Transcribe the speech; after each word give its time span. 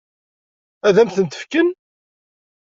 Ad 0.87 0.97
m-tent-fken? 1.05 1.67